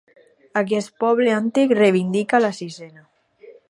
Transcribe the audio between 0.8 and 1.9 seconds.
poble antic